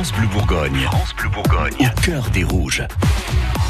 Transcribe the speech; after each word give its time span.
France 0.00 0.12
Bleu 0.14 0.28
Bourgogne. 0.28 0.80
France 0.84 1.14
Bleu 1.14 1.28
Bourgogne. 1.28 1.74
Au 1.78 2.00
cœur 2.00 2.30
des 2.30 2.42
rouges. 2.42 2.82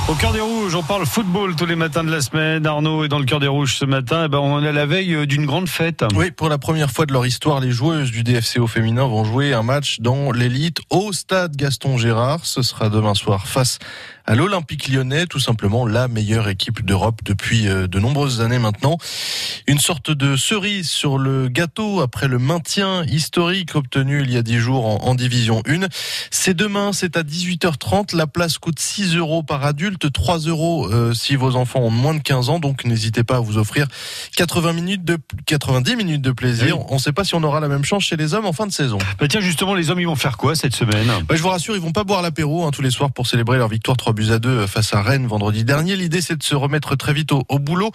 Au 0.06 0.14
cœur 0.14 0.32
des 0.32 0.40
rouges, 0.40 0.76
on 0.76 0.82
parle 0.84 1.04
football 1.04 1.56
tous 1.56 1.66
les 1.66 1.74
matins 1.74 2.04
de 2.04 2.10
la 2.12 2.20
semaine. 2.20 2.64
Arnaud 2.66 3.02
est 3.02 3.08
dans 3.08 3.18
le 3.18 3.24
cœur 3.24 3.40
des 3.40 3.48
rouges 3.48 3.76
ce 3.76 3.84
matin. 3.84 4.26
Eh 4.26 4.28
ben, 4.28 4.38
on 4.38 4.62
est 4.62 4.68
à 4.68 4.72
la 4.72 4.86
veille 4.86 5.12
euh, 5.12 5.26
d'une 5.26 5.44
grande 5.44 5.68
fête. 5.68 6.04
Oui, 6.14 6.30
pour 6.30 6.48
la 6.48 6.56
première 6.56 6.92
fois 6.92 7.04
de 7.04 7.12
leur 7.12 7.26
histoire, 7.26 7.58
les 7.58 7.72
joueuses 7.72 8.12
du 8.12 8.22
DFCO 8.22 8.68
féminin 8.68 9.08
vont 9.08 9.24
jouer 9.24 9.52
un 9.52 9.64
match 9.64 9.98
dans 9.98 10.30
l'élite 10.30 10.78
au 10.90 11.12
stade 11.12 11.56
Gaston 11.56 11.98
Gérard. 11.98 12.46
Ce 12.46 12.62
sera 12.62 12.90
demain 12.90 13.14
soir 13.14 13.48
face 13.48 13.80
à 14.30 14.36
l'Olympique 14.36 14.86
lyonnais, 14.86 15.26
tout 15.26 15.40
simplement 15.40 15.84
la 15.84 16.06
meilleure 16.06 16.48
équipe 16.48 16.84
d'Europe 16.84 17.18
depuis 17.24 17.66
euh, 17.66 17.88
de 17.88 17.98
nombreuses 17.98 18.40
années 18.40 18.60
maintenant. 18.60 18.96
Une 19.66 19.80
sorte 19.80 20.12
de 20.12 20.36
cerise 20.36 20.88
sur 20.88 21.18
le 21.18 21.48
gâteau 21.48 22.00
après 22.00 22.28
le 22.28 22.38
maintien 22.38 23.04
historique 23.06 23.74
obtenu 23.74 24.22
il 24.22 24.32
y 24.32 24.36
a 24.36 24.42
dix 24.42 24.58
jours 24.58 25.04
en, 25.04 25.16
division 25.16 25.64
1. 25.66 25.88
C'est 26.30 26.54
demain, 26.54 26.92
c'est 26.92 27.16
à 27.16 27.24
18h30. 27.24 28.14
La 28.14 28.28
place 28.28 28.58
coûte 28.58 28.78
6 28.78 29.16
euros 29.16 29.42
par 29.42 29.64
adulte, 29.64 30.12
3 30.12 30.38
euros 30.38 30.86
euh, 30.86 31.12
si 31.12 31.34
vos 31.34 31.56
enfants 31.56 31.80
ont 31.80 31.90
moins 31.90 32.14
de 32.14 32.22
15 32.22 32.50
ans. 32.50 32.60
Donc 32.60 32.84
n'hésitez 32.84 33.24
pas 33.24 33.38
à 33.38 33.40
vous 33.40 33.58
offrir 33.58 33.88
80 34.36 34.74
minutes 34.74 35.04
de 35.04 35.18
90 35.46 35.96
minutes 35.96 36.22
de 36.22 36.30
plaisir. 36.30 36.78
On 36.88 36.94
ne 36.94 37.00
sait 37.00 37.12
pas 37.12 37.24
si 37.24 37.34
on 37.34 37.42
aura 37.42 37.58
la 37.58 37.66
même 37.66 37.84
chance 37.84 38.04
chez 38.04 38.16
les 38.16 38.32
hommes 38.34 38.46
en 38.46 38.52
fin 38.52 38.68
de 38.68 38.72
saison. 38.72 38.98
Bah 39.18 39.26
tiens, 39.28 39.40
justement, 39.40 39.74
les 39.74 39.90
hommes, 39.90 39.98
ils 39.98 40.06
vont 40.06 40.14
faire 40.14 40.36
quoi 40.36 40.54
cette 40.54 40.76
semaine? 40.76 41.08
Bah, 41.26 41.34
Je 41.34 41.42
vous 41.42 41.48
rassure, 41.48 41.74
ils 41.74 41.82
vont 41.82 41.90
pas 41.90 42.04
boire 42.04 42.22
l'apéro 42.22 42.64
hein, 42.64 42.70
tous 42.70 42.82
les 42.82 42.92
soirs 42.92 43.10
pour 43.10 43.26
célébrer 43.26 43.58
leur 43.58 43.68
victoire 43.68 43.96
3 43.96 44.12
buts 44.12 44.19
à 44.28 44.38
2 44.38 44.66
face 44.66 44.92
à 44.92 45.02
Rennes 45.02 45.26
vendredi 45.26 45.64
dernier. 45.64 45.96
L'idée, 45.96 46.20
c'est 46.20 46.36
de 46.36 46.42
se 46.42 46.54
remettre 46.54 46.96
très 46.96 47.12
vite 47.12 47.32
au, 47.32 47.58
boulot 47.58 47.90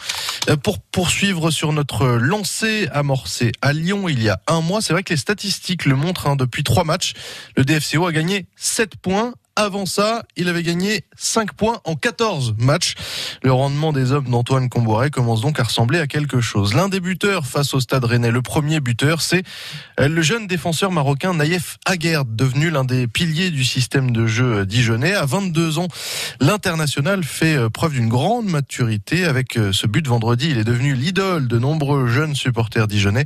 euh, 0.50 0.58
pour 0.58 0.80
poursuivre 0.80 1.52
sur 1.52 1.72
notre 1.72 2.08
lancée 2.08 2.88
amorcée 2.92 3.52
à 3.62 3.74
Lyon 3.74 4.10
il 4.10 4.22
y 4.24 4.30
a 4.30 4.42
un 4.48 4.62
mois. 4.62 4.82
C'est 4.82 4.94
vrai 4.94 5.04
que 5.04 5.14
les 5.14 5.18
statistiques 5.18 5.86
le 5.86 5.96
montrent. 5.96 6.28
Hein, 6.28 6.36
depuis 6.36 6.64
trois 6.64 6.84
matchs, 6.84 7.14
le 7.56 7.64
DFCO 7.64 8.06
a 8.06 8.12
gagné 8.12 8.48
7 8.56 8.96
points 8.96 9.34
avant 9.56 9.86
ça, 9.86 10.24
il 10.36 10.50
avait 10.50 10.64
gagné 10.64 11.06
5 11.16 11.54
points 11.54 11.80
en 11.86 11.96
14 11.96 12.56
matchs. 12.60 12.96
Le 13.42 13.54
rendement 13.54 13.94
des 13.94 14.12
hommes 14.12 14.30
d'Antoine 14.30 14.68
Comboiré 14.70 15.10
commence 15.10 15.42
donc 15.42 15.60
à 15.60 15.64
ressembler 15.64 16.00
à 16.00 16.08
quelque 16.08 16.42
chose. 16.42 16.74
L'un 16.74 16.90
des 16.90 17.00
buteurs 17.00 17.46
face 17.46 17.74
au 17.74 17.80
Stade 17.80 18.04
Rennais, 18.04 18.32
le 18.32 18.42
premier 18.42 18.82
buteur, 18.82 19.22
c'est 19.22 19.44
euh, 20.00 20.10
le 20.10 20.22
jeune 20.22 20.48
défenseur 20.48 20.92
marocain 20.92 21.34
Naïef 21.34 21.78
Aguerd, 21.86 22.36
devenu 22.36 22.70
l'un 22.70 22.84
des 22.84 23.08
piliers 23.08 23.50
du 23.50 23.64
système 23.64 24.12
de 24.12 24.28
jeu 24.28 24.66
dijonnais. 24.66 25.14
À 25.14 25.26
22 25.26 25.80
ans, 25.80 25.88
l'international 26.42 27.24
fait 27.24 27.56
euh, 27.56 27.70
preuve 27.70 27.94
d'une 27.94 28.10
grande 28.10 28.48
maturité. 28.48 29.26
Avec 29.26 29.58
euh, 29.58 29.72
ce 29.72 29.88
but 29.88 30.06
vendredi, 30.06 30.50
il 30.50 30.58
est 30.58 30.64
devenu 30.66 30.96
l'idole 30.96 31.48
de 31.48 31.58
nombreux 31.58 32.08
jeunes 32.08 32.36
supporters 32.36 32.88
dijonnais. 32.88 33.26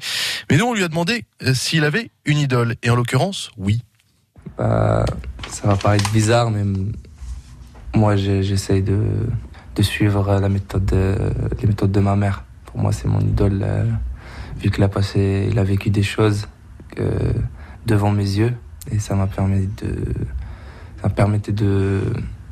Mais 0.51 0.57
nous, 0.57 0.65
on 0.65 0.73
lui 0.73 0.83
a 0.83 0.87
demandé 0.87 1.25
s'il 1.53 1.83
avait 1.83 2.11
une 2.25 2.37
idole. 2.37 2.75
Et 2.83 2.89
en 2.89 2.95
l'occurrence, 2.95 3.49
oui. 3.57 3.81
Ça 5.61 5.67
va 5.67 5.75
paraître 5.75 6.09
bizarre, 6.11 6.51
mais 6.51 6.63
moi 7.93 8.15
j'essaye 8.15 8.81
de, 8.81 8.97
suivre 9.81 10.39
la 10.39 10.49
méthode 10.49 10.85
de, 10.85 11.15
les 11.61 11.67
méthodes 11.67 11.91
de 11.91 11.99
ma 11.99 12.15
mère. 12.15 12.43
Pour 12.65 12.79
moi, 12.79 12.91
c'est 12.91 13.07
mon 13.07 13.19
idole, 13.21 13.59
euh, 13.63 13.85
vu 14.57 14.69
qu'il 14.71 14.83
a 14.83 14.89
passé, 14.89 15.47
il 15.49 15.57
a 15.57 15.63
vécu 15.63 15.89
des 15.89 16.03
choses 16.03 16.47
devant 17.85 18.11
mes 18.11 18.23
yeux, 18.23 18.53
et 18.91 18.99
ça 18.99 19.15
m'a 19.15 19.27
permis 19.27 19.67
de, 19.67 19.95
ça 21.01 21.09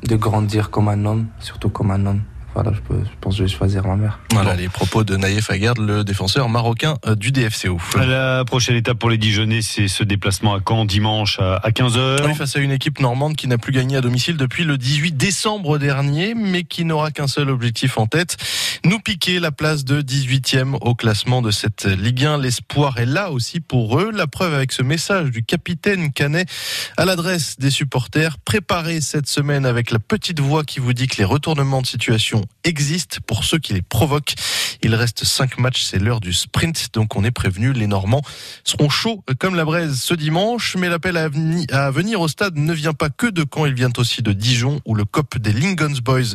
de 0.06 0.16
grandir 0.16 0.70
comme 0.70 0.88
un 0.88 1.04
homme, 1.04 1.26
surtout 1.38 1.68
comme 1.70 1.90
un 1.90 2.06
homme 2.06 2.22
voilà, 2.60 2.76
je, 2.76 2.80
pense 3.20 3.34
que 3.34 3.38
je 3.38 3.42
vais 3.44 3.48
choisir 3.48 3.86
ma 3.86 3.94
mère. 3.94 4.18
Voilà 4.32 4.56
les 4.56 4.68
propos 4.68 5.04
de 5.04 5.16
Naïef 5.16 5.48
Aguerd, 5.48 5.78
le 5.78 6.02
défenseur 6.02 6.48
marocain 6.48 6.96
euh, 7.06 7.14
du 7.14 7.30
DFCO. 7.30 7.78
La 7.94 8.44
prochaine 8.44 8.74
étape 8.74 8.98
pour 8.98 9.10
les 9.10 9.16
Dijonais, 9.16 9.62
c'est 9.62 9.86
ce 9.86 10.02
déplacement 10.02 10.54
à 10.54 10.60
Caen 10.66 10.84
dimanche 10.84 11.38
à 11.38 11.70
15h. 11.70 12.26
Oui, 12.26 12.34
face 12.34 12.56
à 12.56 12.58
une 12.58 12.72
équipe 12.72 12.98
normande 12.98 13.36
qui 13.36 13.46
n'a 13.46 13.58
plus 13.58 13.70
gagné 13.70 13.96
à 13.96 14.00
domicile 14.00 14.36
depuis 14.36 14.64
le 14.64 14.76
18 14.76 15.16
décembre 15.16 15.78
dernier, 15.78 16.34
mais 16.34 16.64
qui 16.64 16.84
n'aura 16.84 17.12
qu'un 17.12 17.28
seul 17.28 17.48
objectif 17.48 17.96
en 17.96 18.06
tête, 18.06 18.36
nous 18.84 18.98
piquer 19.00 19.40
la 19.40 19.50
place 19.50 19.84
de 19.84 20.02
18e 20.02 20.76
au 20.80 20.94
classement 20.94 21.42
de 21.42 21.50
cette 21.50 21.84
Ligue 21.84 22.24
1. 22.24 22.38
L'espoir 22.38 22.98
est 22.98 23.06
là 23.06 23.30
aussi 23.30 23.60
pour 23.60 23.98
eux. 23.98 24.10
La 24.12 24.26
preuve 24.26 24.54
avec 24.54 24.72
ce 24.72 24.82
message 24.82 25.30
du 25.30 25.42
capitaine 25.42 26.12
Canet 26.12 26.48
à 26.96 27.04
l'adresse 27.04 27.56
des 27.58 27.70
supporters. 27.70 28.38
Préparez 28.38 29.00
cette 29.00 29.26
semaine 29.26 29.66
avec 29.66 29.90
la 29.90 29.98
petite 29.98 30.40
voix 30.40 30.64
qui 30.64 30.80
vous 30.80 30.92
dit 30.92 31.06
que 31.06 31.16
les 31.18 31.24
retournements 31.24 31.82
de 31.82 31.86
situation 31.86 32.44
existent 32.64 33.18
pour 33.26 33.44
ceux 33.44 33.58
qui 33.58 33.74
les 33.74 33.82
provoquent. 33.82 34.34
Il 34.82 34.94
reste 34.94 35.24
cinq 35.24 35.58
matchs, 35.58 35.82
c'est 35.82 35.98
l'heure 35.98 36.20
du 36.20 36.32
sprint, 36.32 36.88
donc 36.94 37.16
on 37.16 37.24
est 37.24 37.30
prévenu, 37.30 37.72
les 37.72 37.86
Normands 37.86 38.22
seront 38.64 38.88
chauds 38.88 39.24
comme 39.38 39.54
la 39.54 39.64
braise 39.64 40.00
ce 40.00 40.14
dimanche, 40.14 40.76
mais 40.76 40.88
l'appel 40.88 41.16
à 41.16 41.90
venir 41.90 42.20
au 42.20 42.28
stade 42.28 42.56
ne 42.56 42.72
vient 42.72 42.94
pas 42.94 43.10
que 43.10 43.26
de 43.26 43.44
Caen, 43.52 43.66
il 43.66 43.74
vient 43.74 43.92
aussi 43.96 44.22
de 44.22 44.32
Dijon, 44.32 44.80
où 44.84 44.94
le 44.94 45.04
COP 45.04 45.38
des 45.38 45.52
Lingon's 45.52 46.00
Boys 46.00 46.34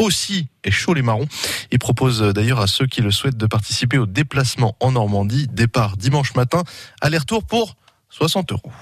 aussi 0.00 0.48
est 0.64 0.70
chaud 0.70 0.94
les 0.94 1.02
marrons. 1.02 1.26
Il 1.70 1.78
propose 1.78 2.20
d'ailleurs 2.20 2.60
à 2.60 2.66
ceux 2.66 2.86
qui 2.86 3.00
le 3.00 3.10
souhaitent 3.10 3.36
de 3.36 3.46
participer 3.46 3.98
au 3.98 4.06
déplacement 4.06 4.76
en 4.80 4.92
Normandie, 4.92 5.46
départ 5.50 5.96
dimanche 5.96 6.34
matin, 6.34 6.62
aller-retour 7.00 7.44
pour 7.44 7.76
60 8.10 8.52
euros. 8.52 8.72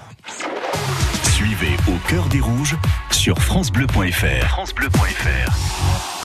Suivez 1.23 1.77
au 1.87 1.97
cœur 2.09 2.27
des 2.27 2.41
rouges 2.41 2.75
sur 3.11 3.39
francebleu.fr. 3.39 4.47
francebleu.fr. 4.47 6.09